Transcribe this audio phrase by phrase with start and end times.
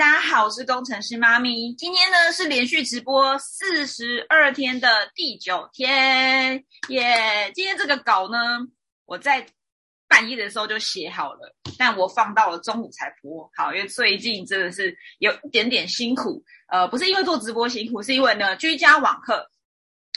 [0.00, 1.74] 大家好，我是工程师妈咪。
[1.74, 7.52] 今天呢是连续直播四十二天的第九天，耶！
[7.54, 8.38] 今天这个稿呢，
[9.04, 9.46] 我在
[10.08, 13.46] 半夜的时候就写好了，但我放到了中午才播。
[13.54, 19.50] 好，因为最近真的是有一点点辛苦，呃，不是因为做直播辛苦，是因为呢居家网课，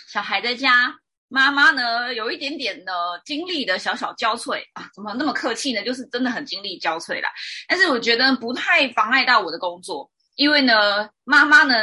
[0.07, 0.95] 小孩在家。
[1.33, 2.93] 妈妈呢，有一点点的
[3.25, 5.83] 精力的小小交瘁啊，怎么那么客气呢？
[5.83, 7.29] 就是真的很精力交瘁啦。
[7.67, 11.73] 但是我觉得不太妨碍到我的工作，因为呢，妈妈呢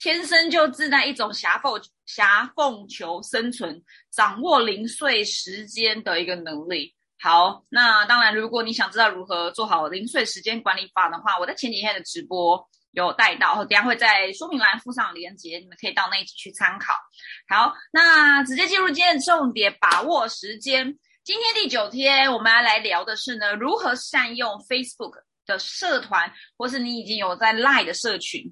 [0.00, 3.80] 天生就自带一种狭缝狭缝求生存、
[4.10, 6.92] 掌握零碎时间的一个能力。
[7.20, 12.68] 好，那当然，如果你想知道如何做好零碎时间管理法的话，我在前几天的直播。
[13.04, 16.94] 有带到，等下会在说明栏附上链接，你们可以到那一集去参考。
[17.48, 20.98] 好，那直接进入今天的重点，把握时间。
[21.24, 28.42] 今天第九天，我们要来聊的是呢，如何善用 Facebook 的社团，或是你已经有在 Line 的社群，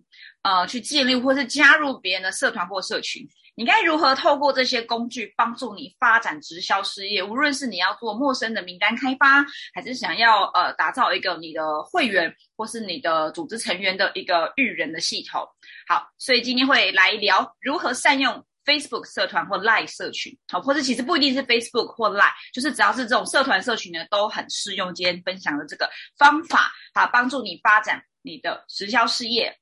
[0.42, 3.26] 呃，去建立或是加入别人的社团或社群。
[3.56, 7.22] 你该如何透过这些工具帮助你发展直销事业？
[7.22, 15.42] 无论是你要做陌生的名单开发，还是想要呃打造一个你的会员或是你的组织成员的一个育人的系统。
[15.88, 24.94] 好，所以今天会来聊如何善用 Facebook 社团或 Line 社群，好，或者其实不一定是 Facebook 或 Line，就是只要是这种社团社群呢，都很适用。
[24.94, 29.56] 今天分享的这个方法，好，帮助你发展你的直销事业。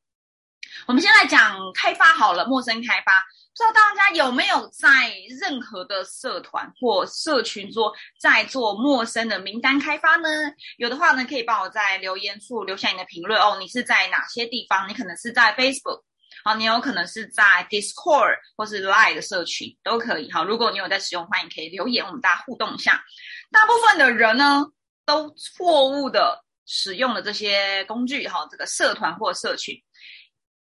[0.89, 3.25] 我们先来讲开发好了，陌生开发。
[3.57, 7.89] 不知道大家有没有在任何的社团或社群中
[8.21, 10.29] 在做陌生的名单开发呢？
[10.77, 13.57] 有的话呢，可以帮我在留言处留下你的评论哦。
[13.61, 14.89] 你是在哪些地方？
[14.89, 16.03] 你可能是在 Facebook，
[16.45, 20.29] 好，你有可能是在 Discord 或是 Line 的社群都可以。
[20.33, 23.05] 好，如果你有在使用，欢迎可以留言，我们大家互动一下。
[23.53, 24.67] 大部分的人呢，
[25.07, 29.81] 都错误的使用了这些工具，哈，这个社团或社群。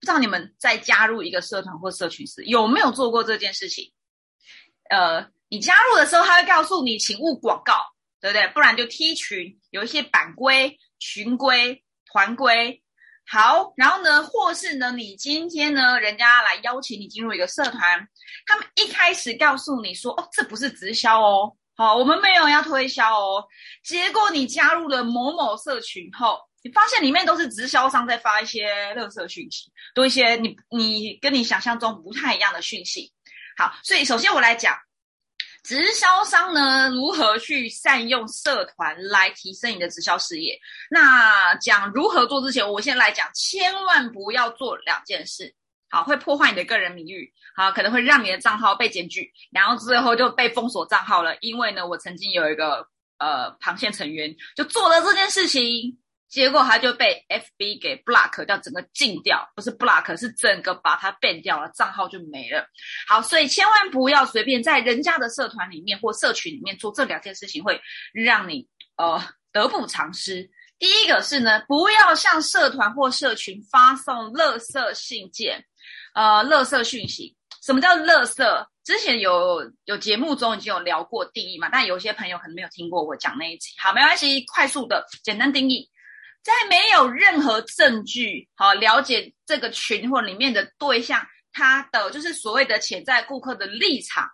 [0.01, 3.93] 不知道你们在加入一个社团或社群时有没有做过这件事情？
[4.89, 7.85] 呃，你加入的时候，他会告诉你，请勿广告，
[8.19, 8.49] 对不对？
[8.49, 12.83] 不然就踢群，有一些版规、群规、团规。
[13.27, 18.09] 好，然后呢，或是呢，你今天呢，人家来邀请你进入一个社团，
[18.47, 23.45] 他们一开始告诉你说，哦，这不是直销哦，好，我们没有要推销哦。
[23.85, 26.50] 结果你加入了某某社群后。
[26.63, 33.13] 你发现里面都是直销商在发一些垃圾讯息，多一些你你跟你想象中不太一样的讯息。
[33.57, 34.77] 好，所以首先我来讲，
[35.65, 40.59] 直销商呢如何去善用社团来提升你的直销事业。
[40.91, 45.55] 那讲如何做之前，我先来讲，千万不要做两件事。
[45.89, 51.37] 好，会破坏你的个人名誉，好，可能会让你的账号被检举，然后之后就被封锁账号了。
[51.41, 52.87] 因为呢，我曾经有一个
[53.19, 55.99] 呃螃蟹成员就做了这件事情。
[56.31, 62.65] 结果他就被 FB 给 block 掉，整个禁掉，不是 block，是整个把他 ban 掉了，账号就没了。
[63.09, 67.81] 好，所以千万不要随便在人家的社团里面或社群里面做这两件事情，会
[68.13, 69.21] 让你呃
[69.53, 70.49] 得不偿失。
[70.79, 75.63] 第一个是呢，不要向社团或社群发送垃圾信件，
[76.15, 77.37] 呃，垃圾讯息。
[77.63, 78.67] 什么叫垃圾？
[78.85, 83.75] 之前有有节目中已经有聊过定义嘛，但有些朋友可能没有听过我讲那一集。
[83.83, 85.91] 好，没关系，快速的简单定义。
[86.43, 94.29] 在没有任何证据，好了解这个群或里面的对象，他的就是所谓的潜在顾客的立场，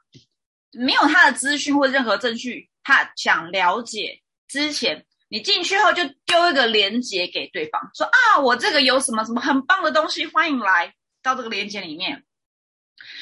[0.72, 12.22] 没有他的资讯或任何证据，他想了解之前，你进去后就丢一个链接给对方，说啊，我这个有什么什么很棒的东西，欢迎来到这个链接里面。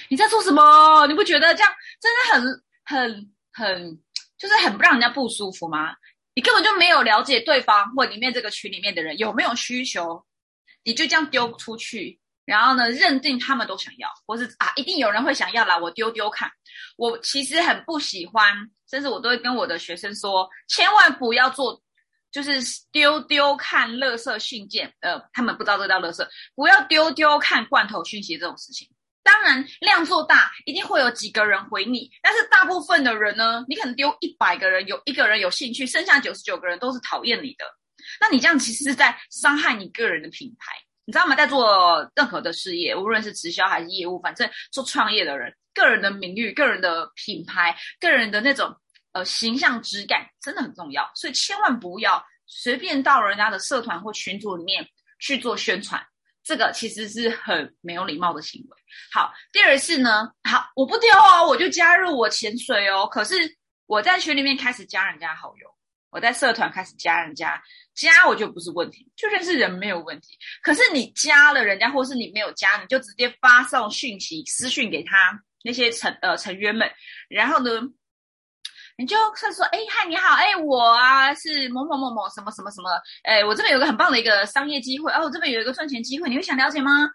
[0.09, 1.07] 你在做什么？
[1.07, 4.03] 你不觉得这样真的很很很，
[4.37, 5.95] 就是很不让人家不舒服吗？
[6.35, 10.25] 你根本就没有了解对方或里面这个群里面的人有没有需求，
[10.83, 16.51] 你就这样丢出去，然后呢，认定他们都想要，或是啊，一定有人会想要啦，我丢丢看。
[16.97, 18.53] 我其实很不喜欢，
[18.91, 21.81] 甚至我都会跟我的学生说，千万不要做，
[22.31, 28.89] 就是丢丢看垃圾信件，呃，他们不知道这叫垃圾，不要丢丢看罐头讯息这种事情。
[29.25, 37.65] 当然，量做大一定会有几个人回你，但是大部分的人呢，你可能丢一百个人，有一个人有兴趣，剩下九十九个人都是讨厌你的。
[38.21, 40.75] 那你这样其实是在伤害你个人的品牌，
[41.07, 41.35] 你知道吗？
[41.35, 48.77] 在做任何的事业，无论是直销还是业务，反正做创业的人，个人的名誉、个人的品牌、个人的那种
[49.13, 51.11] 呃形象质感，真的很重要。
[51.15, 54.87] 所以千万不要随便到人家的社团或群组里面
[55.19, 56.07] 去做宣传。
[56.45, 58.77] 这个其实是很没有礼貌的行为。
[59.13, 63.07] 好，第二是呢，好，我不丢哦，我就加入我潜水哦。
[63.07, 63.35] 可是
[63.87, 65.67] 我在群里面开始加人家好友，
[66.11, 67.61] 我在社团开始加人家，
[67.95, 70.39] 加我就不是问题，就认识人没有问题。
[70.63, 76.89] 可是你加了人家，或是你没有加，你就直接发送讯息、私讯给他那些成呃成员们，
[77.29, 77.81] 然后呢，
[78.97, 82.91] 你就算说，哎嗨你好，哎我啊是某某某某什么什么什么，
[83.25, 87.09] 哎我这边有个很棒的一个商业机会，哦我这边有一个赚钱机会，你会想了解吗？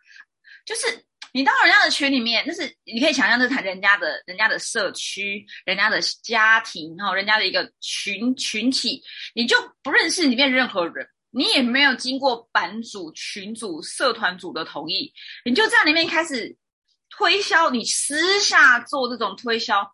[0.65, 1.05] 就是。
[1.31, 8.99] 你到人家的群里面，那是你可以想象，这是人家的、人家的社区、人家的家庭，然后人家的一个群群体，
[9.35, 15.13] 你就不认识里面任何人，你也没有经过版主、群主、社团主的同意，
[15.45, 16.57] 你就在里面开始
[17.11, 19.87] 推销，你私下做这种推销，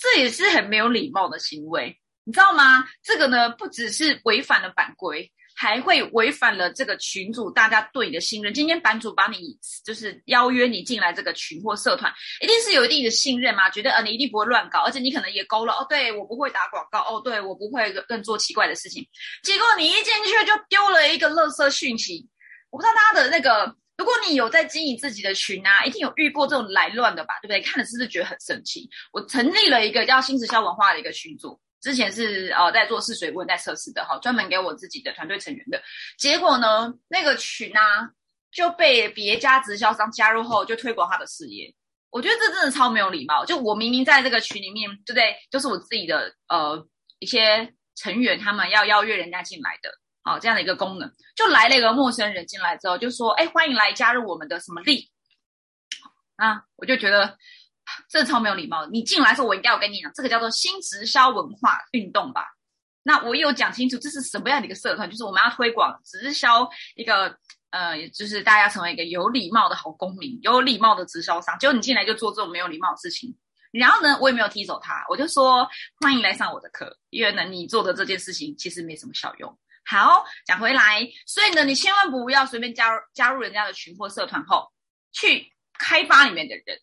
[0.00, 1.94] 这也是很没有礼貌的行为，
[2.24, 2.88] 你知道吗？
[3.02, 5.30] 这个呢，不只是违反了版规。
[5.56, 8.54] 还会违反了这个群主大家对你的信任。
[8.54, 12.10] 今天版主把你就是邀约你进来这个群或社团，
[12.40, 13.68] 一定是有一定的信任嘛？
[13.68, 19.06] 觉得呃你一定不会乱搞，而且你可能也勾了哦，对我不会打广告哦，对我不会更做奇怪的事情。
[19.42, 22.26] 结果你一进去就丢了一个垃圾讯息。
[22.70, 27.34] 我不知道大家的那个，如果你有在经营自己的群啊，一定有遇过这种来乱的吧？
[27.42, 27.60] 对不对？
[27.60, 28.88] 看了是不是觉得很生气？
[29.12, 31.60] 我成立了一个叫新直销文化的一个群组。
[31.82, 35.82] 之前是呃在做试水温在测试的哈，专门给我自己的团队成员的。
[36.16, 38.08] 结果呢，那个群啊
[38.50, 41.70] 就被别家直销商加入后，就推广他的事业。
[42.08, 43.44] 我觉得这真的超没有礼貌。
[43.44, 45.36] 就我明明在这个群里面，对不对？
[45.50, 46.82] 就是我自己的呃
[47.18, 49.90] 一些成员，他们要邀约人家进来的，
[50.22, 55.10] 好这样的一个功能，就来了一个陌生人进来之后，就说：“哎，欢迎来加入我们的什么力
[56.36, 57.36] 啊！”我就觉得。
[58.08, 58.86] 这超没有礼貌！
[58.86, 62.46] 你进来的时候，我应该有跟你讲，这个叫做新直销文化运动吧？
[63.02, 67.36] 那我有讲清楚这是什么样的一个社团，就是我们要推广直销一个
[67.70, 71.58] 呃，就是大家成为一个有礼貌的好公民，有礼貌的直销商。
[71.58, 73.36] 结果你进来就做这种没有礼貌的事情，
[73.72, 75.68] 然后呢，我也没有踢走他，我就说
[76.00, 79.58] 欢迎来上我的课，因为呢，你做的这件事情其实没什么效用。
[79.84, 84.70] 好，讲回来，所以呢，你千万不要随便加入加入人家的群或社团后
[85.12, 86.78] 去开发里面的人。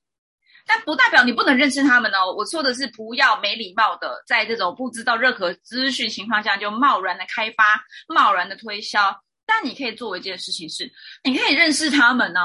[0.65, 2.33] 但不代表你不能认识他们哦。
[2.35, 9.17] 我说的是不要没礼貌的，在这种不知道任何资讯情况下就贸然的开发、贸然的推销。
[9.45, 10.91] 但你可以做一件事情是，
[11.23, 12.41] 你可以认识他们呢。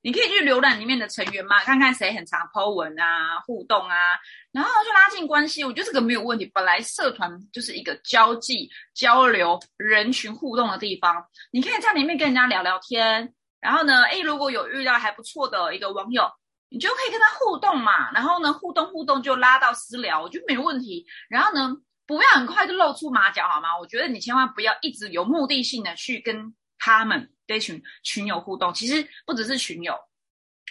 [0.00, 4.16] 你可以去浏览里面的成员嘛，看看谁很常 po 文啊、互动啊，
[4.52, 5.64] 然后就拉近关系。
[5.64, 6.46] 我觉得这个没有问题。
[6.54, 13.32] 本来社团就是一个交际、交流、人群互动的地方，你可以在里面跟人家聊聊天。
[13.60, 16.30] 然后呢，诶，如果有遇到还不错的一个网友。
[16.70, 21.02] 你就可以跟他互动嘛，然后呢，互动互动就拉到私聊，我觉得没问题。
[21.30, 21.74] 然后呢，
[22.06, 23.68] 不要很快就露出马脚，好吗？
[23.80, 28.70] 我觉得你千万不要一直有目的性的去跟他们这群群友互动。
[28.74, 29.94] 其实不只是群友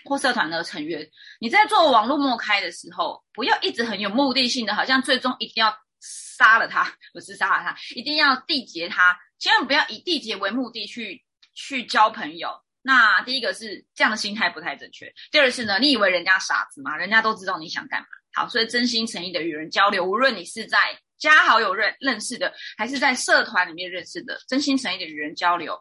[0.07, 1.07] 或社团的成员，
[1.39, 9.17] 你在做网络默开的时候，不要一直很有目的性的，好像最终一定要杀了他，不是杀了他，一定要缔结他。
[9.37, 11.23] 千万不要以缔结为目的去
[11.53, 12.49] 去交朋友。
[12.81, 15.13] 那第一个是这样的心态不太正确。
[15.29, 16.95] 第二是呢，你以为人家傻子吗？
[16.95, 18.07] 人家都知道你想干嘛。
[18.33, 20.77] 好，所以真心诚意的与人交流，无论你是在
[21.17, 25.73] 加好友认认识的，还是在社团里面认识的，真心诚意的与人交流。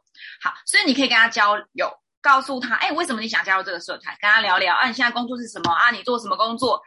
[0.42, 1.92] 好，所以你可以跟他交友，
[2.26, 4.16] 告诉他，哎，为什么你想加入这个社团？
[4.20, 5.92] 跟他聊聊啊，你现在工作是什么啊？
[5.92, 6.82] 你做什么工作？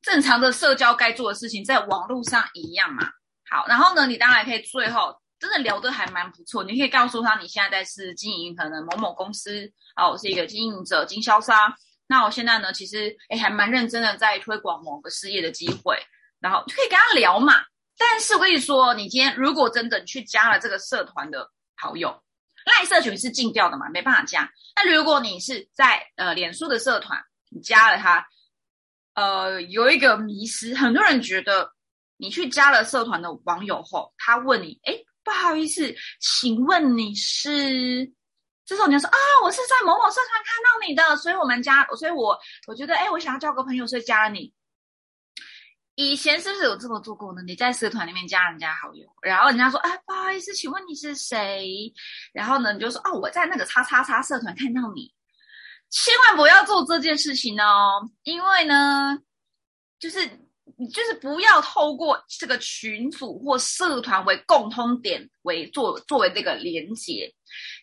[0.00, 3.02] 正常的社交该做的事情，在网络上一样嘛。
[3.50, 5.20] 好，然后呢，你当然可以最后。
[5.38, 11.70] 真的聊得还蛮不错，你可以告诉他你现在在是经营可能某某公司啊，我是一个经营者、经销商。
[12.06, 15.94] 那我现在呢，其实哎还蛮认真的在推广某个事业的机会，
[16.40, 17.52] 然后就可以跟他聊嘛。
[17.98, 22.18] 但是我跟你说，你今天如果真的去加了这个社团的好友，
[22.66, 24.46] 赖社群是禁掉的嘛，没办法加。
[24.74, 27.18] 那如果你是在呃脸书的社团，
[27.48, 28.26] 你加了他，
[29.14, 31.72] 呃有一个迷失，很多人觉得
[32.18, 34.94] 你去加了社团的网友后，他问你哎。
[35.26, 38.08] 不好意思，请问你是？
[38.64, 44.54] 这时候你要说啊，我是在某某社团看到你的，所以我们加，所以我我觉得，哎，我想要交个朋友，所以加了你。
[45.96, 47.42] 以前是不是有这么做过呢？
[47.42, 51.92] 你在社团里面加人家好友，然后人家说，哎，不好意思，请问你是谁？
[52.32, 55.12] 然后呢，你就说，哦，我在那个叉叉叉社团看到你。
[55.90, 59.18] 千万不要做这件事情哦，因为呢，
[59.98, 60.46] 就是。
[60.78, 67.32] 你就是不要透过这个群组或社团为共通点为作作为这个连接，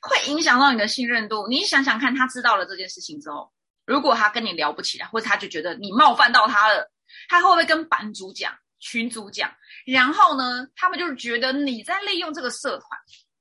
[0.01, 1.47] 会影响到你的信任度。
[1.47, 3.51] 你想想看，他知道了这件事情之后，
[3.85, 6.91] 如果他跟你聊不起来，或者他就觉得你冒犯到他了，
[7.29, 9.51] 他会不会跟版主讲、群主讲？
[9.85, 12.87] 然后呢，他们就是觉得你在利用这个社团，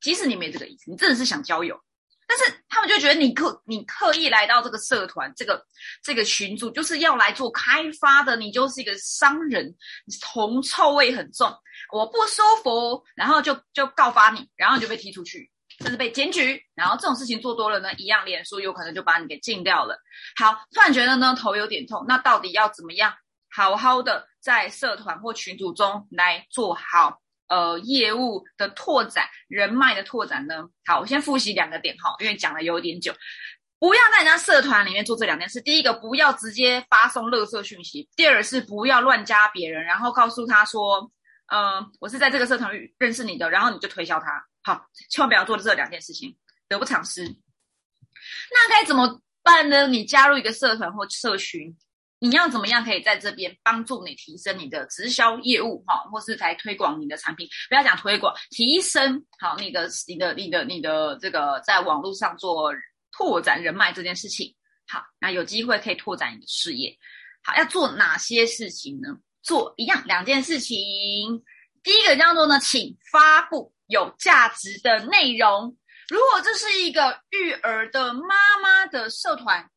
[0.00, 1.78] 即使你没这个意思，你真的是想交友，
[2.26, 5.64] 但是他们就觉得你刻你刻意来到这个社团，这个
[6.02, 9.74] 这个群组就是要来做开发的，你就是一个商人，
[10.20, 11.52] 铜臭味很重，
[11.92, 15.50] 我不舒服，然后就就告发你，然后你就被踢出去，
[15.80, 19.96] 甚至被检举，然后这种事情做多了呢，一样脸书有可能就把你给禁掉了。
[20.36, 23.14] 好，突然觉得呢头有点痛，那到底要怎么样
[23.54, 27.20] 好好的在社团或群组中来做好？
[27.48, 30.64] 呃，业务的拓展、人脉的拓展呢？
[30.86, 33.14] 好，我先复习两个点哈，因为讲的有点久。
[33.78, 35.60] 不要在人家社团里面做这两件事。
[35.60, 41.12] 第一个，不要直接发送垃圾讯息；第二是不要乱加别人，然后告诉他说
[41.52, 44.42] ：“嗯，我是在这个社团认识你的。”然后你就推销他。
[44.62, 46.34] 好，千万不要做这两件事情，
[46.68, 47.22] 得不偿失。
[47.24, 49.86] 那该怎么办呢？
[49.88, 51.76] 你加入一个社团或社群。
[52.22, 57.48] 你要怎么样可以在这边帮助你提升你的直销业务哈，或是来推广你的产品？
[57.68, 62.72] 不要讲推广，提升好你的、你的、你的、你的这个在网络上做
[63.10, 64.54] 拓展人脉这件事情。
[64.86, 66.96] 好，那有机会可以拓展你的事业。
[67.42, 69.08] 好，要做哪些事情呢？
[69.42, 70.78] 做一样两件事情。
[71.82, 75.76] 第一个叫做呢，请发布有价值的内容。
[76.08, 79.68] 如果这是一个育儿的妈妈的社团。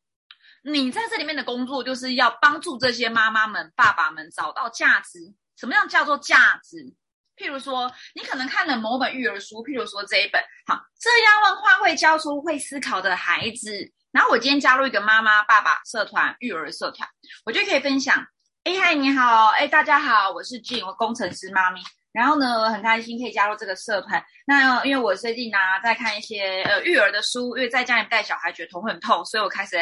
[0.68, 5.32] 你在这里面的工作就是要帮助这些妈妈们、爸爸们找到价值。
[5.56, 6.92] 什么样叫做价值？
[7.36, 13.92] 譬如说，你可能看了某本育儿书，譬如说这一本，好，这样问话会教出会思考的孩子。
[14.10, 17.08] 然后我今天加入一个妈妈、爸爸社团、育儿社团，
[17.44, 18.26] 我就可以分享。
[18.64, 21.80] 哎嗨，你好，哎大家好，我是 Jane，我工程师妈咪。
[22.16, 24.24] 然后呢，很开心可以加入这个社团。
[24.46, 29.76] 那因为我最近呢在看一些呃育儿的书，因为在家里带小孩觉得头很痛，所以我开始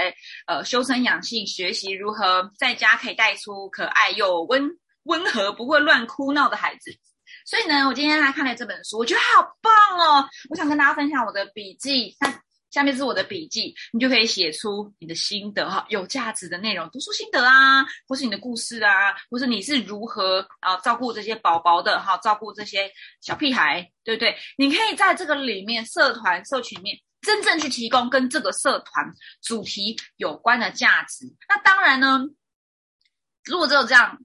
[0.49, 4.69] 呃修身养性，学习如何在家可以带出可爱又温
[5.05, 6.91] 温和、不会乱哭闹的孩子。
[7.47, 10.29] 所以呢，我今天来看了这本书，我觉得好棒哦！
[10.51, 12.17] 我想跟大家分享我的笔记。
[12.75, 22.91] 下面是我的笔记，你就可以写出你的心得哈，有价值的内容，读书心得啊，或是你的故事啊，或是你是如何啊照顾这些宝宝的哈，照顾这些
[23.21, 24.37] 小屁孩，对不对？
[24.59, 29.09] 你可以在这个里面社团社群面真正去提供跟这个社团
[29.41, 31.33] 主题有关的价值。
[31.49, 32.25] 那当然呢，
[33.45, 34.19] 如果只有这样，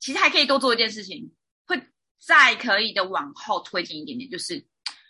[0.00, 1.32] 其实还可以多做一件事情，
[1.66, 1.80] 会
[2.18, 4.66] 再可以的往后推进一点点，就是。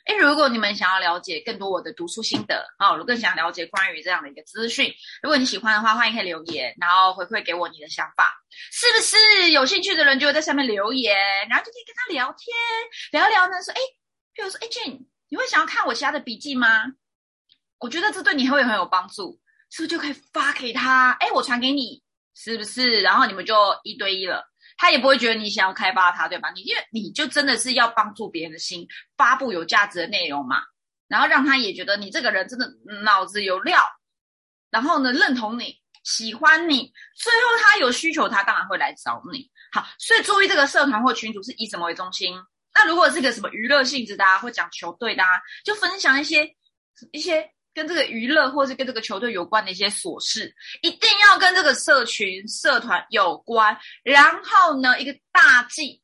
[0.07, 4.93] 哎，如果你们想要了解更多我的读书心得，啊，我更想了解关于这样的一个资讯，
[5.23, 8.33] 如果你喜欢的话，欢迎可以留言，然后回馈给我你的想法，
[8.73, 9.51] 是不是？
[9.51, 11.17] 有兴趣的人就会在下面留言，
[11.49, 12.57] 然后就可以跟他聊天，
[13.13, 13.81] 聊聊呢，说，哎，
[14.35, 16.85] 譬如说，哎，Jane，你会想要看我其他的笔记吗？
[17.79, 19.39] 我觉得这对你会很有帮助，
[19.71, 21.13] 是不是就可以发给他？
[21.21, 22.03] 哎，我传给你，
[22.35, 23.03] 是不是？
[23.03, 23.55] 然后你们就
[23.85, 24.45] 一对一了。
[24.81, 26.51] 他也不会觉得你想要开发他，对吧？
[26.55, 30.63] 你因为你就真的是要帮助别人的心，发布有价值的内容嘛，
[31.07, 32.67] 然后让他也觉得你这个人真的
[33.05, 33.79] 脑子有料，
[34.71, 39.51] 然后呢认同你，喜欢你，最后他有需求，他当然会来找你。
[39.71, 42.35] 好，所以注意这个社团或群组是以什么为中心？
[42.75, 46.57] 那如果是个什么娱乐性质的啊，或讲球队的啊，就分享一些
[47.13, 47.51] 一些。
[47.73, 53.77] 跟这个娱乐或是跟这个球队有关的一些琐事，一定要跟这个社群社团有关。
[54.03, 56.03] 然后呢，一个大忌，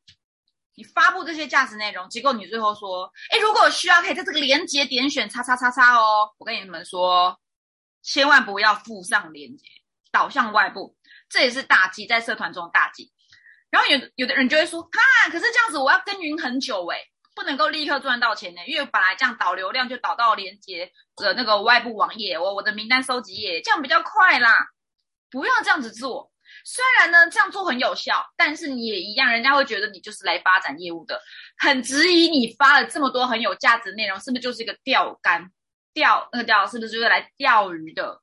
[0.75, 6.31] 你发布这些价值内容，结果你最后说，哎，如果需要，可以在这个连接点选叉叉叉叉哦。
[6.39, 7.39] 我跟你们说，
[8.03, 9.65] 千万不要附上连接，
[10.13, 10.97] 导向外部，
[11.29, 13.13] 这也是大忌，在社团中的大忌。
[13.71, 16.99] 然后有有的人就会说，哈，可是这样子我要耕耘很久诶
[17.37, 24.69] 不能够立刻赚到钱呢，因为本来这样导流量就导到连接的那个外部网页，我我的名单收集页，这样比较快啦。
[25.31, 26.33] 不要这样子做，
[26.65, 31.21] 虽然呢这样做很有效，但是你也一样，人家会觉得你就是来发展业务的，
[31.59, 35.51] 很质疑你发了这么多很有价值内容，是不是就是一个钓竿
[35.93, 38.23] 钓那个钓，是不是就是来钓鱼的？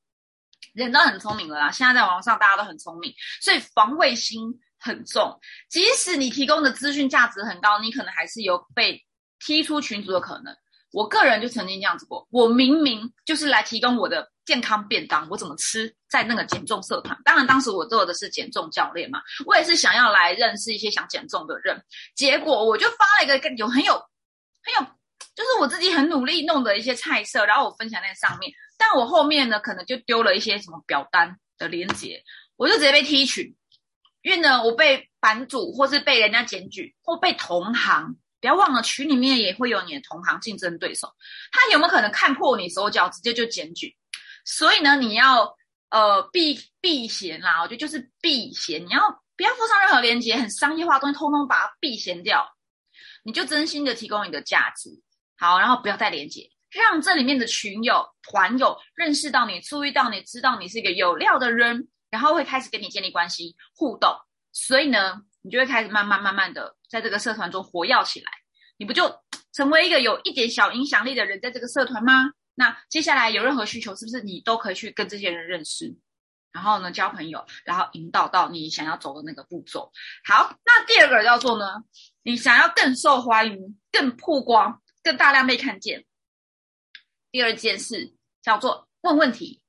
[0.74, 4.60] 人都很聪明了啦，现在在网上大家都很聪明，所以防卫心。
[4.84, 9.02] 很重，即使你提供的资讯价值很高，你可能还是有被
[9.40, 10.54] 踢出群组的可能。
[10.92, 17.18] 我个人就曾经这样子过，我明明就是来提供我的健康便当，我怎么吃，在那个减重社团。
[17.24, 21.82] 当然，当时我做的是减重教练嘛，我也是想要来认识一些想减重的人。
[22.14, 24.82] 结果我就发了一个有很有很有，
[25.34, 28.52] 就是我自己很努力弄的一些菜色，然后我分享在上面。
[28.78, 32.22] 但我后面呢，可能就丢了一些什么表单的链接，
[32.56, 33.56] 我就直接被踢群。
[34.24, 41.14] 因为呢，我被版主或是被人家检举，或被同行，不要忘了群里面也会有你的同行竞争对手，
[41.52, 43.96] 他有没有可能看破你手脚，直接就检举？
[44.46, 45.56] 所以呢，你要
[45.90, 49.02] 呃避避嫌啦，我觉得就是避嫌，你要
[49.36, 52.48] 不要附上任何链接，很商业化的东西，通通把它避嫌掉，
[53.24, 54.90] 你就真心的提供你的价值，
[55.38, 64.16] 好，然后不要带链接，让这里面的群友、团友认识到你、注意到你、知道你是一个有料的人，然后会开始跟你建立关系、互动。
[64.52, 68.32] 所以呢，你就会开始慢慢、慢慢的在这个社团中活跃起来。
[68.78, 69.12] 你不就
[69.52, 72.32] 成为一个有一点小影响力的人，在这个社团吗？
[72.54, 75.98] 那接下来有任何需求，是不是你都可以去跟这些人认识，
[76.52, 79.92] 然后呢交朋友，然后引导到你想要走的那个步骤？
[80.24, 81.66] 好，那第二个叫做呢，
[82.22, 86.06] 你想要更受欢迎、更曝光、更大量被看见。
[87.32, 89.63] 第二件事叫做问问题，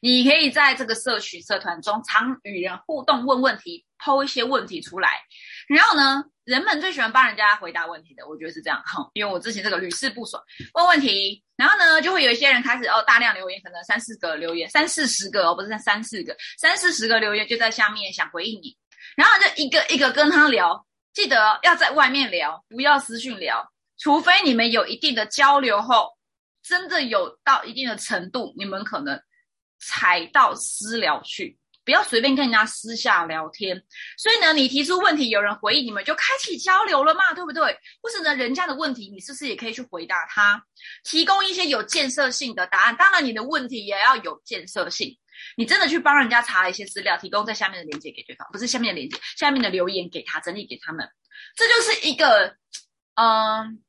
[0.00, 5.20] 你可以在这个社群社团中常与人互动，问问题，抛一些问题出来，
[5.68, 6.24] 然后呢？
[6.44, 8.82] 人们最喜欢帮人家回答问题的，我觉得是这样。
[8.86, 18.74] 哈， 因为我之前这个屡试不爽，问问题，然后呢，就会有一些人开始哦大量留言，可能三四个留言，三四十个哦，不是三四个，三四十个留言就在下面想回应你，
[19.14, 26.08] 然后就一个一个跟他聊，记得要在外面聊，不要私讯聊，除非你们有一定的交流后，
[26.62, 29.20] 真的有到一定的程度，你们可能
[29.78, 31.58] 踩到私聊去。
[31.84, 33.82] 不要随便跟人家私下聊天，
[34.18, 37.62] 所以呢，你提出问题，有人回应，你们就开启交流了嘛，对不对？
[38.02, 40.62] 或者呢，人家的问题，你是不是也可以去回答他，
[41.02, 42.96] 提供一些有建设性的答案？
[42.98, 45.16] 当然，你的问题也要有建设性。
[45.56, 51.08] 你真的去帮人家查了一些资料，提供在下面的链接给对方，不是下面的链接，下面的留言给他整理给他们，
[51.56, 52.54] 这就是一个，
[53.14, 53.82] 嗯，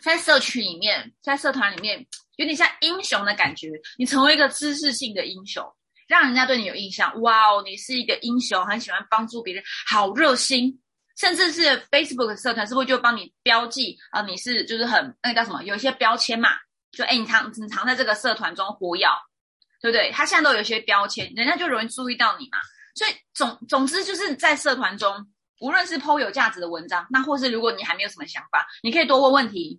[0.00, 5.64] 在社群里面，在社团里面，有点像英雄的感觉，你成为一个知识性的英雄。
[6.06, 10.80] 让人家对你有印象，哇哦，你是一个英雄，很喜欢帮助别人，好热心，
[11.18, 14.22] 甚至是 Facebook 社团是不是就帮你标记啊？
[14.22, 15.62] 你是就是很那个叫什么？
[15.64, 16.48] 有一些标签嘛，
[16.92, 19.06] 就哎，你常你常在这个社团中活跃，
[19.82, 20.10] 对不对？
[20.10, 22.56] 他现在都有一些标签，人家就容易注意到你嘛。
[22.94, 25.14] 所以总总之就是在社团中，
[25.60, 29.78] 无论是 PO 有价值的文章，那或是如果你还没有什么想法，你可以多问问题，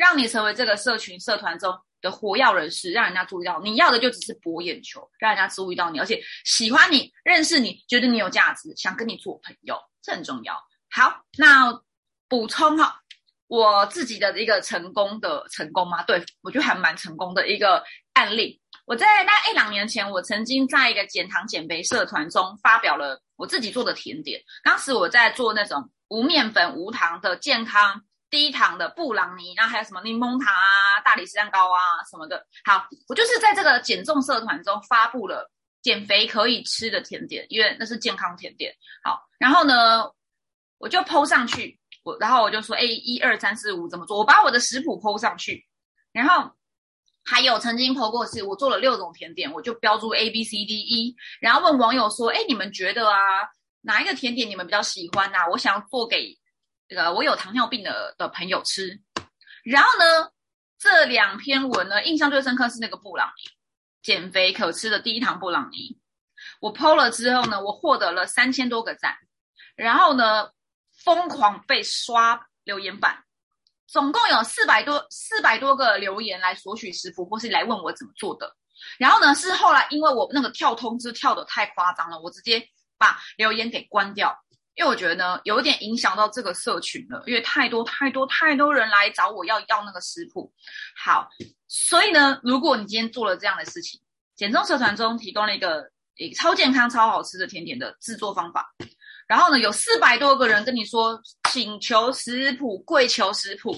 [0.00, 1.70] 让你成为这个社群社团中。
[2.02, 10.54] 的活跃人士，让人家注意到，你要的就只是博眼球，让人家注意到你，而且喜欢你、认识你，觉得你有价值，想跟你做朋友，这很重要。
[10.90, 11.78] 好，那
[12.26, 13.02] 补充哈，
[13.48, 16.02] 我自己的一个成功的成功吗？
[16.04, 18.58] 对我觉得还蛮成功的一个案例。
[18.86, 24.40] 我在那一两年前，我曾经在一个减糖减肥社团中发表了我自己做的甜点。
[24.64, 28.02] 当时我在做那种无面粉、无糖的健康。
[28.30, 32.46] 低糖的布朗尼，然后还有什么柠檬糖啊、大理石蛋糕啊什么的。
[32.64, 35.50] 好，我就是在这个减重社团中发布了
[35.82, 38.72] 减肥可以吃的甜点，因为那是健康甜点。
[39.02, 40.04] 好，然后呢，
[40.78, 44.18] 我就 PO 上去，我然后我就说，哎，一二三四五怎么做？
[44.18, 45.66] 我把我的食谱 PO 上去，
[46.12, 46.52] 然后
[47.24, 53.18] 还有曾经 PO 过是，我做了六种甜点，我就标注 A B C D E，然后问网友说，哎，你们觉得啊，
[53.80, 55.48] 哪一个甜点你们比较喜欢呐？
[55.50, 56.39] 我想要做给。
[56.90, 59.00] 这个我有糖尿病的的朋友吃，
[59.62, 60.32] 然后呢，
[60.76, 63.48] 这两篇文呢，印象最深刻是那个布朗尼，
[64.02, 66.00] 减肥可吃的低糖布朗尼。
[66.60, 69.16] 我 PO 了之后呢，我获得了三千多个赞，
[69.76, 70.50] 然后呢，
[71.04, 73.22] 疯狂被刷留言板，
[73.86, 78.56] 总共有四百多四百多个留言来索取食谱，或是来问我怎么做的。
[78.98, 84.36] 然后呢，是后来因为我那个跳通知跳的太夸张了，我直接把留言给关掉。
[84.76, 90.50] 因为我觉得呢，有点影响到这个社群了，因为太多太多太多人来找我要要那个食谱。
[90.96, 91.28] 好，
[91.68, 94.00] 所以呢，如果你今天做了这样的事情，
[94.36, 95.82] 减重社团中提供了一个
[96.18, 98.74] 诶超健康、超好吃的甜点的制作方法，
[99.26, 103.76] 然后呢，有四百多个人跟你说请求食谱、跪求食谱，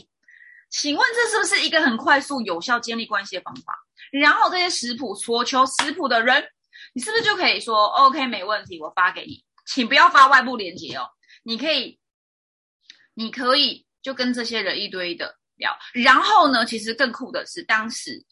[0.71, 3.75] 请问这是不是一个很快速、有效建立关系的方法？
[4.13, 6.45] 然后这些食谱所求食谱的人，
[6.93, 9.43] 你是不是就可以说 OK 没问题，我发给你？
[9.73, 11.09] 请不要发外部链接哦，
[11.43, 11.99] 你可以，
[13.15, 18.23] 你可以就跟这些人一堆的聊，然后呢，其实更酷的是，当时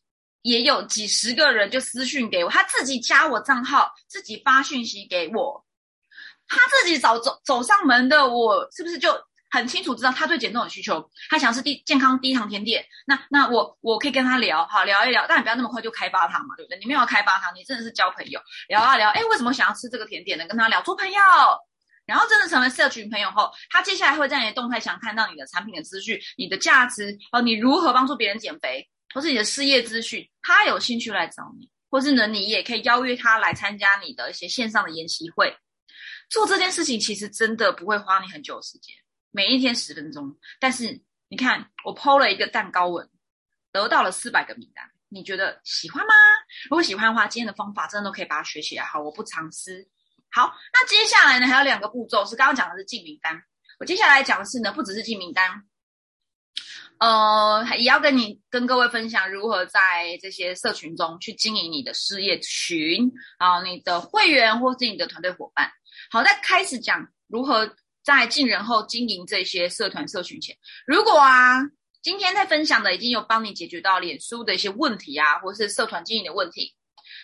[0.42, 5.64] 也有几十个人就私信给我，他自己加我账号，自己发讯息给我，
[6.46, 9.10] 他自己找走走上门的，我是不是就？
[9.50, 12.84] 很清楚知道他对减重有需求，他想是低健康低糖甜点。
[13.06, 16.78] 那那我我可以跟他聊，好聊一聊，但你不要那么快就开发他嘛，对不对？
[16.78, 19.10] 你没有开发他，你真的是交朋友，聊啊聊。
[19.10, 20.46] 哎，为什么想要吃这个甜点呢？
[20.46, 21.20] 跟他聊做朋友，
[22.06, 35.56] 然后真的成为社群朋友后，他接下来会在你的动态想看到你的产品的资讯、你的价值哦，你如何帮助别人减肥，或是你的事业资讯，他有兴趣来找你，或是呢，你也可以邀约他来参加你的一些线上的研习会。
[36.28, 38.94] 做这件事情其实真的不会花你很久的时间。
[39.30, 43.08] 每一天十分钟，但是你看，我抛了一个蛋糕文，
[43.72, 46.12] 得到了四百个名单，你觉得喜欢吗？
[46.68, 48.84] 如果喜欢的话，今天的方法真的都可以把它学起来。
[48.84, 49.88] 好，我不藏私。
[50.32, 53.42] 好，那接下来呢，还有两个步骤，是刚刚讲的是进名单。
[53.78, 55.64] 我接下来讲的是呢，不只是进名单，
[56.98, 65.72] 呃，也要跟你跟各位分享如何在这些社群中去经营你的事业群啊，你的会员或是你的团队伙伴。
[66.10, 67.74] 好，在开始讲如何
[68.10, 71.60] 在进人后经营这些社团社群前，如果啊，
[72.02, 76.74] 今天在分享的已经有帮你解决到脸书的一些问题啊，或是社团经营的问题。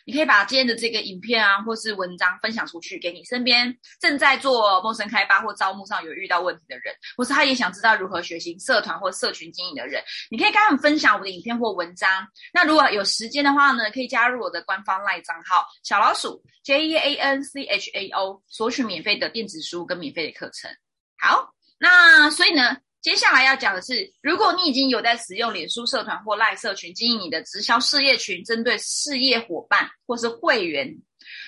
[0.07, 12.25] 你可以把今天的这个影片啊，或是文章分享出去，给你身边正在做陌生开发或招募上有遇到问题的人，或是他也想知道如何学习社团或社群经营的人，你可以跟他们分享我的影片或文章。
[12.55, 20.71] 那如果有时间的话呢，可以加入我的官方赖账号小老鼠 J E A N C H A O，索取免费的电子书跟免费的课程。
[21.19, 22.77] 好，那所以呢？
[23.07, 30.93] 接下来要讲的是，如果你已经有在使用脸书社团或赖社群经营你的直销事业群，针对事业伙伴或是会员，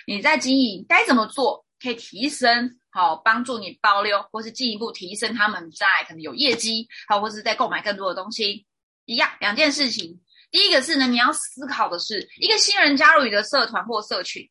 [0.06, 8.64] 你在经营该怎么做可以提升好，帮助你爆溜，或是进一步提升他们在可能有业绩，好，或是在购买更多的东西
[9.04, 9.28] 一样。
[9.40, 10.20] 两件事情，
[10.52, 14.48] 第一个是呢，你要思考的是，一个新人加入你的社团或社群，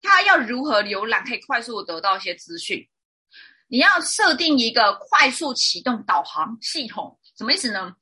[0.00, 2.88] 他要如何浏览，可以快速得到一些资讯。
[3.70, 7.92] 你要设定一个快速启动导航系统，什么意思呢？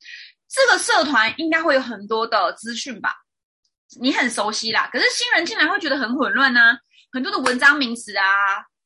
[0.48, 3.14] 这个社团应该会有很多的资讯吧，
[4.00, 4.88] 你很熟悉啦。
[4.90, 6.78] 可是新人进来会觉得很混乱呢，
[7.12, 8.24] 很多的文章名词啊，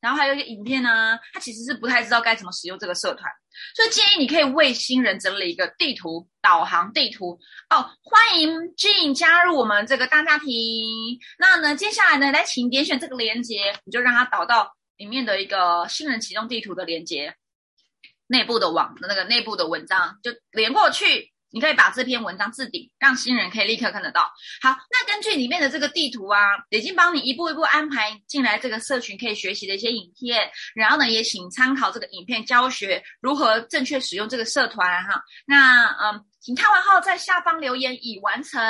[0.01, 3.31] 然后还有一些影片啊，他其实是不太知道该怎么使用这个社团。
[3.77, 10.49] 所以建议你可以为新人整理一个地图导航地图哦，欢迎 Jane 加入我们这个大家庭。
[11.39, 14.75] 那呢，接下来呢，来请点选这个链接，你就让他导到。
[14.97, 17.35] 里面的一个新人启动地图的连接，
[18.27, 24.31] 内部的网的那个内部的文章就连过去，你可以把这篇文章置顶，让新人可以立刻看得到。
[24.61, 35.21] 好，那根据里面的这个地图啊，已经帮你一步一步安排进来这个社群可以学习的一些影片，然后呢，也请参考这个影片教学如何正确使用这个社团哈。
[35.45, 38.61] 那嗯，请看完后在下方留言已完成，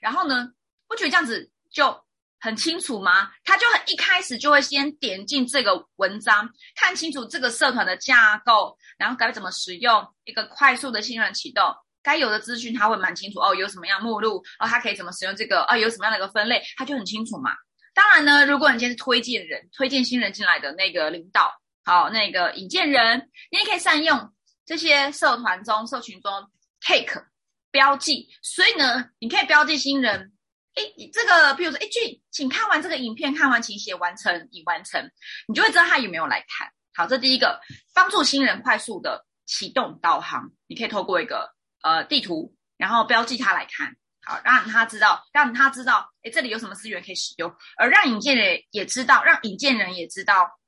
[0.00, 0.48] 然后呢，
[0.88, 2.02] 我觉得这样子就。
[2.42, 3.30] 很清楚吗？
[3.44, 17.52] 他就很一开始就会先点进这个文章，看清楚这个社团的架构，然后该怎么使用一个快速的新人启动，该有的资讯他会蛮清楚哦，有什么样目录哦，他可以怎么使用这个哦，有什么样的一个分类，他就很清楚嘛。
[17.94, 24.32] 当然呢，如果你今天是推荐人，推荐新人进来的那个领导，好，那个引荐人，你也可以善用
[24.66, 26.32] 这些社团中、社群中
[26.80, 27.24] take
[27.70, 30.31] 标记，所以呢，你可以标记新人。
[30.74, 30.82] 哎，
[31.12, 35.10] 这个，比如说，哎，俊，请看完这个影片，看完请写完成，已完成，
[35.46, 36.72] 你就会知道他有没有来看。
[36.94, 37.60] 好，这第一个，
[37.94, 50.58] 帮助新人快速的启动导航，你可以透过一个呃地图，然后标记他来看，好，让他知道，让他知道，哎，这里有什么资源可以使用，而让引荐人也知道，让引荐人也知道，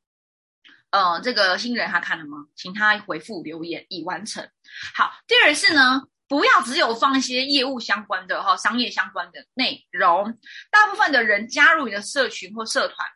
[0.91, 2.47] 呃，这个新人他看了吗？
[2.55, 4.47] 请他回复留言，已完成。
[4.95, 6.03] 好，第二是呢。
[6.27, 10.39] 不要只有放一些业务相关的哈，商业相关的内容。
[10.71, 13.07] 大部分的人加入你的社群或社团，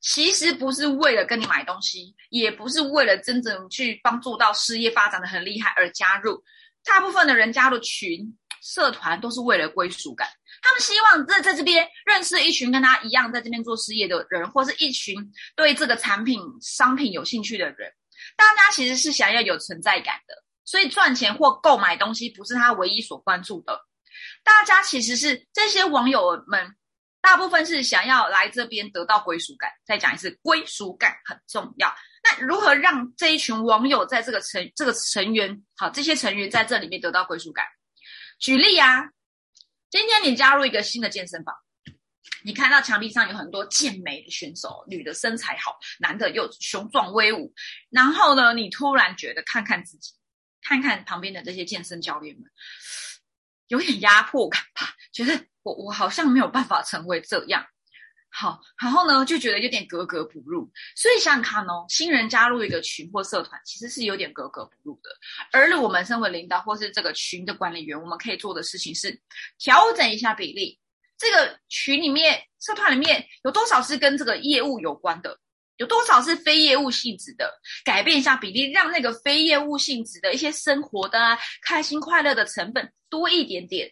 [0.00, 6.42] 其实不是为了跟你买东西，也不是为了真正去帮助到事业发展的很厉害而加入。
[6.84, 10.28] 大部分的人加入群、社团都是为了归属感，
[10.62, 15.16] 他们希望在在这边认识一群跟他一样在这边做事业的人，或是一群
[15.54, 17.92] 对这个产品、商品有兴趣的人。
[18.36, 20.41] 大家其实是想要有存在感的。
[20.64, 23.80] 所以赚钱或购买东西不是他唯一所关注的，
[24.44, 26.76] 大家其实是这些网友们，
[27.20, 29.70] 大部分是想要来这边得到归属感。
[29.84, 31.92] 再讲一次，归属感很重要。
[32.24, 37.66] 那如何让这一群网友在这个成这个成员好，这些成员在这里面得到归属感？
[38.38, 39.02] 举例啊，
[39.90, 41.54] 今天你加入一个新的健身房，
[42.44, 47.52] 你看到墙壁上有很多健美的选手，女的身材好，男的又雄壮威武，
[47.90, 50.12] 然后呢，你突然觉得看看自己。
[50.62, 52.44] 看看旁边的这些健身教练们，
[53.68, 54.94] 有点压迫感吧？
[55.12, 57.66] 觉得我我好像没有办法成为这样。
[58.34, 60.70] 好，然后呢就觉得有点格格不入。
[60.96, 65.10] 所以想想看哦，新人加入一个群或社团，其实是有点格格不入的。
[65.52, 69.20] 而我们身为领导或是这个群的管理员，我们可以做的事情是
[69.58, 70.78] 调整一下比例。
[71.18, 75.38] 这个群里面、社团里面有多少是跟这个业务有关的？
[75.78, 77.50] 有多少是非业务性质的？
[77.84, 83.90] 改变一下比例，让那个非业务性质的一些生活的开心快乐的成本多一点点。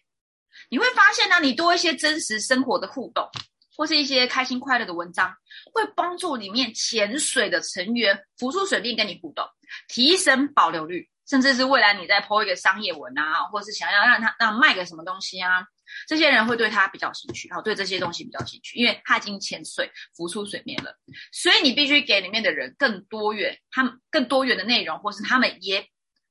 [0.69, 3.29] 你会发现呢，你多一些真实生活的互动，
[3.77, 5.35] 或是一些开心快乐的文章，
[5.73, 9.45] 会帮助里面潜水的成员浮出水面跟你互动，
[9.89, 15.67] 提升保留率，甚至是未来你在抛一个商业文啊，或是想要让他让卖个什么东西啊。
[16.07, 20.97] 这些人会对他比较兴趣，好，对这些东西比较兴趣，因为他已经潜水浮出水面了，
[21.33, 25.87] 所以你必须给里面的人更多元，他们更多元的内容，或是他们也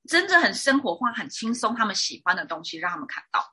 [0.08, 3.50] 真正很生活化、很轻松，他们喜欢的东西让他们看到。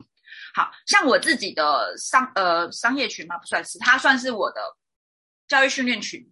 [0.55, 4.61] 好像我自己的商呃商业群嘛，不算是，它算是我的
[5.49, 6.31] 教育训练群。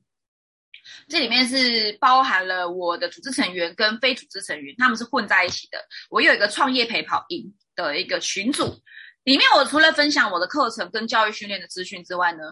[1.09, 5.79] 这里面是包含了我的组织成员跟非组织成员，他们是混在一起的。
[6.11, 8.83] 我有一个创业陪跑营的一个群组，
[9.25, 12.43] 里面我除了分享我的课程跟教育训练的资讯之外呢，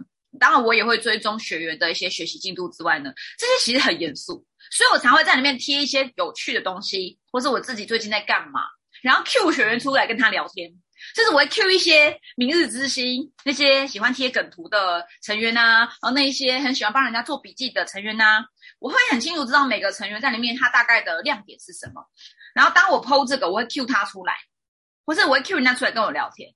[0.40, 8.62] 当然我也会追踪学员的一些学习进度之外呢，这些其实很严肃，所以我才会在里面贴一些有趣的东西，或是我自己最近在干嘛，
[9.02, 10.72] 然后 Q 学员出来跟他聊天。
[11.16, 18.44] 就是我会 Q 一些明日之星，那些喜欢贴梗图的成员呐，然后那一些很喜欢帮人家做笔记的成员呐，
[18.78, 22.08] 我会很清楚知道每个成员在里面他大概的亮点是什么。
[22.54, 24.35] 然后当我 PO 这个，我会 Q 他出来，
[25.04, 26.54] 或是我会 Q 人家出来跟我聊天。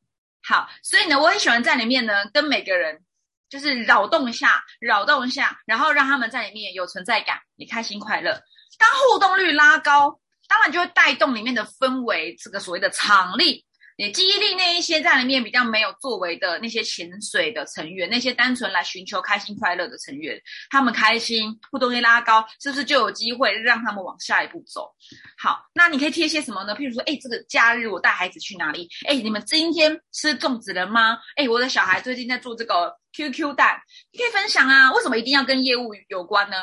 [0.49, 3.01] 好，所以呢，我很喜欢在里面呢跟每个人
[3.49, 8.41] 就是扰动一下，扰动一下，然后让他们在里面有存在感，也开心快乐。
[8.79, 13.67] 当互动率拉高，当然就会带动里面的氛围，这个所谓的场力。
[13.99, 20.39] 你记忆力那一些在里面比较没有作为的那些潜水的成员，那些单纯来寻求开心快乐的成员，
[20.71, 24.95] 他们开心互动力拉高，是不是就有机会让他们往下一步走？
[25.39, 26.77] 好，那你可以贴些什么呢？
[26.77, 28.87] 譬如说，哎，这个假日我带孩子去哪里？
[29.07, 31.17] 哎，你们今天吃粽子了吗？
[31.37, 33.81] 哎，我的小孩最近在做这个 QQ 蛋，
[34.13, 34.93] 你可以分享啊。
[34.93, 36.57] 为什么一定要跟业务有关呢？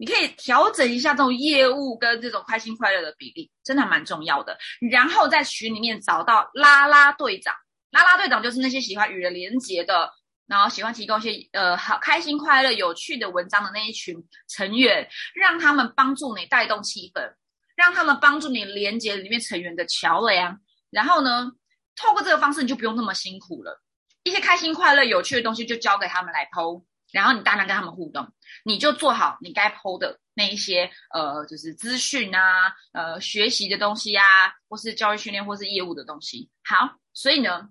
[0.00, 4.56] 你可以调整一下这种业务跟这种开心快乐的比例，真的蛮重要的。
[4.90, 7.54] 然后在群里面找到拉拉队长，
[7.90, 10.10] 拉拉队长就是那些喜欢与人连结的，
[10.46, 14.16] 然后喜欢提供一些呃好开心快乐、有趣的文章的那一群
[14.48, 17.34] 成员，让他们帮助你带动气氛，
[17.76, 20.58] 让他们帮助你连接里面成员的桥梁。
[20.88, 21.52] 然后呢，
[21.94, 23.82] 透过这个方式，你就不用那么辛苦了。
[24.22, 26.82] 一些开心快乐、有趣的东西就交给他们来剖。
[27.12, 28.32] 然后你大量跟他们互动，
[28.64, 34.24] 你就做好你该剖的那一些呃，就是资讯啊，呃，学习的东西啊，
[34.68, 36.48] 或是教育训练，或是业务的东西。
[36.64, 37.68] 好，所以呢，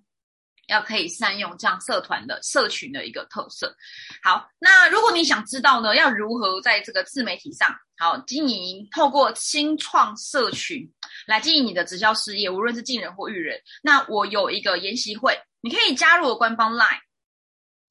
[0.67, 3.75] 要可以善用这样社团的社群的一个特色。
[4.21, 10.89] 好，那如果你想知道呢，要如何在这个自媒体上好经营，透过新创社群
[11.27, 16.99] 来经营你的直销事业，无论是进人或育人，那我有一个研习会，你可以加入我官方 Line。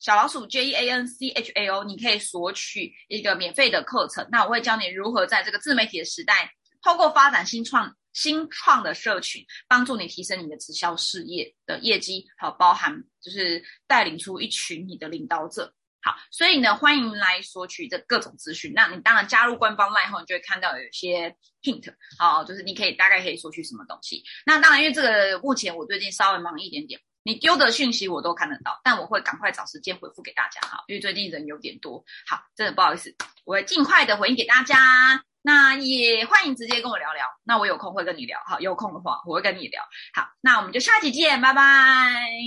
[0.00, 4.26] 小老鼠 J E A N C H A O，你可以索取一个免费的课程。
[4.30, 15.74] 那我会教你如何在这个自媒体的时代，透过发展新创新创的社群，帮助你提升你的直销事业的业绩，好，包含就是带领出一群你的领导者。
[16.00, 18.72] 好，所以呢，欢迎来索取这各种资讯。
[18.72, 24.22] 那你当然加入官方 LINE 后，你就会看到有些 hint，好，就是你可以大概可以索取什么东西。
[24.46, 27.00] 那当然，因为这个目前我最近稍微忙一点点。
[27.28, 32.02] 你丢的讯息我都看得到，但我会赶快找时间回复给大家哈，因为最近人有点多。
[32.26, 33.14] 好，真的不好意思，
[33.44, 35.22] 我会尽快的回应给大家。
[35.42, 38.40] 那也欢迎直接跟我聊聊，那我有空会跟你聊。
[38.46, 39.82] 好，有空的话我会跟你聊。
[40.14, 42.38] 好，那我们就下期见，拜拜。